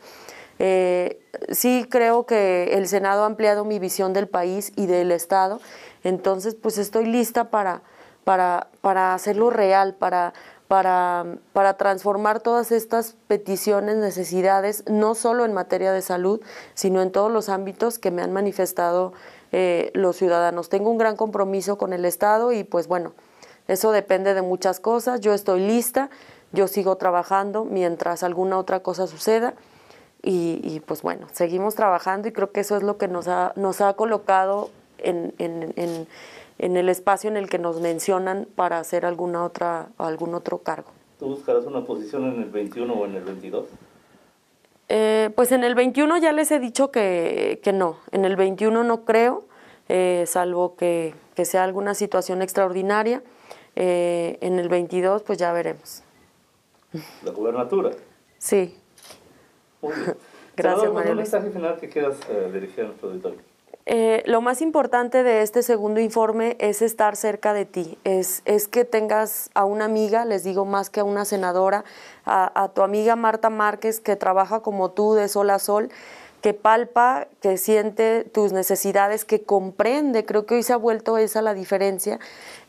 Eh, 0.61 1.21
sí 1.51 1.85
creo 1.91 2.27
que 2.27 2.75
el 2.75 2.87
Senado 2.87 3.25
ha 3.25 3.27
ampliado 3.27 3.65
mi 3.65 3.81
visión 3.81 4.13
del 4.13 4.29
país 4.29 4.73
y 4.77 4.87
del 4.87 5.11
Estado, 5.11 5.61
entonces 6.05 6.55
pues 6.55 6.79
estoy 6.79 7.07
lista 7.07 7.51
para 7.51 7.83
para, 8.25 8.69
para 8.81 9.15
hacerlo 9.15 9.51
real, 9.51 9.95
para, 9.95 10.33
para, 10.69 11.27
para, 11.53 11.77
transformar 11.77 12.41
todas 12.41 12.73
estas 12.73 13.17
peticiones, 13.27 13.97
necesidades, 13.97 14.85
no 14.89 15.15
solo 15.15 15.45
en 15.45 15.53
materia 15.53 15.93
de 15.93 16.03
salud, 16.03 16.41
sino 16.75 17.03
en 17.03 17.13
todos 17.13 17.31
los 17.31 17.49
ámbitos 17.49 17.99
que 17.99 18.11
me 18.11 18.23
han 18.23 18.33
manifestado 18.33 19.13
eh, 19.51 19.91
los 19.95 20.17
ciudadanos. 20.17 20.69
Tengo 20.69 20.91
un 20.91 20.99
gran 20.99 21.17
compromiso 21.17 21.77
con 21.77 21.93
el 21.93 22.05
Estado 22.05 22.53
y 22.53 22.65
pues 22.65 22.89
bueno, 22.89 23.13
eso 23.69 23.93
depende 23.93 24.35
de 24.35 24.43
muchas 24.43 24.81
cosas. 24.81 25.21
Yo 25.21 25.35
estoy 25.35 25.61
lista, 25.61 26.11
yo 26.53 26.69
sigo 26.69 26.97
trabajando 26.97 27.65
mientras 27.65 28.23
alguna 28.23 28.59
otra 28.59 28.81
cosa 28.81 29.07
suceda. 29.07 29.55
Y, 30.25 30.61
y 30.63 30.79
pues 30.79 31.03
bueno, 31.03 31.27
seguimos 31.33 31.75
trabajando 31.75 32.29
y 32.29 32.33
creo 32.33 32.53
que 32.53 32.61
eso 32.61 32.77
es 32.77 32.85
lo 32.85 32.97
que 32.97 33.09
nos 33.09 33.27
ha, 33.27 33.53
nos 33.57 33.81
ha 33.81 33.93
colocado 33.95 34.71
en, 35.05 36.07
en 36.63 36.77
el 36.77 36.89
espacio 36.89 37.29
en 37.29 37.37
el 37.37 37.49
que 37.49 37.59
nos 37.59 37.81
mencionan 37.81 38.47
para 38.55 38.79
hacer 38.79 39.05
alguna 39.05 39.45
otra, 39.45 39.89
algún 39.99 40.33
otro 40.33 40.59
cargo. 40.59 40.93
¿Tú 41.19 41.27
buscarás 41.27 41.67
una 41.67 41.85
posición 41.85 42.25
en 42.33 42.41
el 42.41 42.51
21 42.51 42.93
o 42.95 43.05
en 43.05 43.17
el 43.17 43.25
22? 43.25 43.67
Eh, 44.89 45.31
pues 45.35 45.51
en 45.51 45.65
el 45.65 45.75
21 45.75 46.19
ya 46.19 46.33
les 46.33 46.53
he 46.53 46.61
dicho 46.61 46.93
que, 46.93 47.61
que 47.65 47.73
no, 47.73 47.99
en 48.13 48.25
el 48.25 48.37
21 48.37 48.85
no 48.85 49.05
creo, 49.05 49.45
eh, 49.89 50.23
salvo 50.29 50.77
que, 50.77 51.15
que, 51.35 51.45
sea 51.45 51.65
alguna 51.65 51.95
situación 51.95 52.43
extraordinaria. 52.43 53.23
Eh, 53.75 54.39
en 54.41 54.61
el 54.61 54.69
22 54.69 55.23
pues 55.23 55.39
ya 55.39 55.53
veremos. 55.53 56.05
¿La 57.25 57.33
gubernatura? 57.33 57.91
Sí. 58.39 58.77
Muy 59.81 59.95
bien. 59.95 60.17
Gracias, 60.57 60.93
María. 60.93 61.11
¿Un 61.11 61.17
mensaje 61.17 61.51
final 61.51 61.81
que 61.81 61.89
quieras 61.89 62.17
dirigir 62.53 62.85
a 62.85 62.89
nuestro 62.89 63.09
auditorio? 63.09 63.52
Eh, 63.85 64.23
lo 64.27 64.41
más 64.41 64.63
importante 64.63 65.25
de 65.25 65.43
este 65.43 65.63
segundo 65.65 66.01
informe 66.01 66.57
es 66.61 66.83
estar 66.83 67.17
cerca 67.17 67.53
de 67.53 67.65
ti, 67.65 67.99
es, 68.05 68.43
es 68.45 68.69
que 68.69 68.85
tengas 68.85 69.51
a 69.55 69.65
una 69.65 69.87
amiga, 69.87 70.25
les 70.25 70.45
digo 70.45 70.65
más 70.65 70.89
que 70.89 71.01
a 71.01 71.05
una 71.05 71.25
senadora, 71.25 71.85
a, 72.25 72.71
tu 72.75 72.83
amiga 72.83 73.17
Marta 73.17 73.51
Márquez 73.51 73.99
que 73.99 74.15
trabaja 74.15 74.61
como 74.61 74.93
tú 74.93 75.15
de 75.15 75.29
sol 75.29 75.51
a 75.51 75.59
sol, 75.59 75.91
que 76.43 76.55
palpa, 76.55 77.27
que 77.41 77.57
siente 77.57 78.23
tus 78.23 78.53
necesidades, 78.53 79.25
que 79.25 79.43
comprende, 79.43 80.25
creo 80.25 80.47
que 80.47 80.55
hoy 80.55 80.63
se 80.63 80.73
ha 80.73 80.77
vuelto 80.77 81.19
esa 81.19 81.43
la 81.43 81.53
diferencia, 81.53 82.21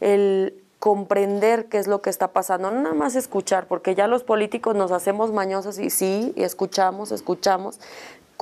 el 0.02 0.64
comprender 0.80 1.68
qué 1.68 1.78
es 1.78 1.88
lo 1.88 2.02
que 2.02 2.10
está 2.10 2.34
pasando, 2.34 2.72
no 2.72 2.82
nada 2.82 2.96
más 2.96 3.16
escuchar, 3.16 3.68
porque 3.68 3.94
ya 3.94 4.08
los 4.08 4.24
políticos 4.24 4.76
nos 4.76 4.92
hacemos 4.92 5.32
mañosos 5.32 5.78
y 5.78 5.92
sí, 5.92 6.34
y 6.36 6.44
escuchamos, 6.44 7.12
escuchamos, 7.12 7.80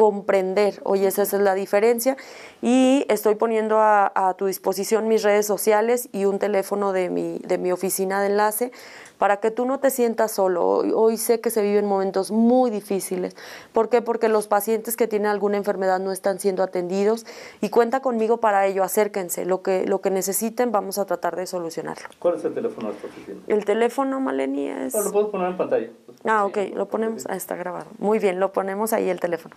comprender. 0.02 0.82
Oye, 0.84 1.06
esa 1.06 1.22
es 1.22 1.32
la 1.34 1.54
diferencia. 1.54 2.18
Y 2.64 3.06
estoy 3.08 3.36
poniendo 3.36 3.78
a, 3.78 4.12
a, 4.16 4.34
tu 4.34 4.48
disposición 4.48 5.08
mis 5.08 5.22
redes 5.22 5.46
sociales 5.46 6.10
y 6.12 6.26
un 6.26 6.40
teléfono 6.40 6.92
de 6.92 7.12
mi, 7.12 7.38
de 7.38 7.60
mi 7.60 7.72
oficina 7.72 8.20
de 8.20 8.30
enlace 8.30 8.72
para 9.20 9.38
que 9.38 9.52
tú 9.52 9.66
no 9.68 9.80
te 9.80 9.92
sientas 9.92 10.32
solo. 10.32 10.66
Hoy, 10.66 10.92
hoy, 10.96 11.18
sé 11.18 11.40
que 11.40 11.52
se 11.52 11.62
viven 11.62 11.86
momentos 11.86 12.32
muy 12.32 12.72
difíciles. 12.72 13.36
¿Por 13.74 13.90
qué? 13.90 14.02
Porque 14.02 14.28
los 14.28 14.48
pacientes 14.48 14.98
que 14.98 15.08
tienen 15.08 15.28
alguna 15.28 15.58
enfermedad 15.58 16.00
no 16.00 16.12
están 16.12 16.40
siendo 16.40 16.64
atendidos 16.64 17.28
y 17.62 17.70
cuenta 17.70 18.00
conmigo 18.00 18.38
para 18.38 18.66
ello. 18.66 18.84
Acérquense. 18.84 19.46
Lo 19.46 19.62
que, 19.62 19.86
lo 19.86 20.02
que 20.02 20.10
necesiten 20.10 20.72
vamos 20.72 20.98
a 20.98 21.06
tratar 21.06 21.36
de 21.36 21.46
solucionarlo. 21.46 22.10
¿Cuál 22.18 22.38
es 22.38 22.46
el 22.46 22.56
teléfono 22.56 22.88
de 22.88 22.96
tu 22.96 23.06
oficina? 23.06 23.40
El 23.46 23.66
teléfono, 23.66 24.20
Maleni, 24.20 24.70
es... 24.70 24.96
lo 24.96 25.12
puedes 25.12 25.30
poner 25.30 25.52
en 25.52 25.58
pantalla. 25.58 25.90
Ah, 26.24 26.46
ok, 26.46 26.58
lo 26.76 26.88
ponemos, 26.88 27.26
ah, 27.30 27.36
está 27.36 27.56
grabado. 27.56 27.86
Muy 28.00 28.18
bien, 28.18 28.40
lo 28.40 28.52
ponemos 28.52 28.94
ahí 28.94 29.10
el 29.10 29.20
teléfono. 29.20 29.56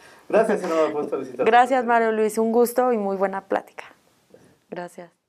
Gracias, 1.45 1.85
Mario 1.85 2.13
Luis, 2.13 2.39
un 2.39 2.53
gusto 2.53 2.93
y 2.93 2.99
muy 2.99 3.17
buena 3.17 3.43
plática. 3.43 3.85
Gracias. 4.71 5.24